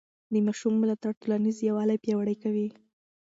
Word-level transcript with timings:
د 0.33 0.33
ماشوم 0.45 0.73
ملاتړ 0.81 1.11
ټولنیز 1.21 1.57
یووالی 1.67 1.97
پیاوړی 2.03 2.35
کوي. 2.43 2.67